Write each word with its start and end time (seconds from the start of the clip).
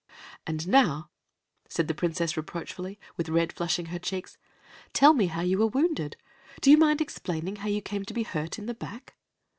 "And 0.47 0.67
now," 0.67 1.11
said 1.69 1.87
the 1.87 1.93
Princess 1.93 2.35
reproachfully, 2.35 2.99
with 3.17 3.29
red 3.29 3.53
flushing 3.53 3.85
her 3.93 3.99
cheeks, 3.99 4.35
"tell 4.93 5.13
me 5.13 5.27
how 5.27 5.41
you 5.41 5.59
were 5.59 5.67
wounded. 5.67 6.17
Do 6.59 6.71
you 6.71 6.77
mind 6.79 7.01
explaining 7.01 7.57
how 7.57 7.67
you 7.67 7.83
came 7.83 8.03
to 8.05 8.13
be 8.15 8.23
hurt 8.23 8.57
in 8.57 8.65
the 8.65 8.73
back?" 8.73 9.13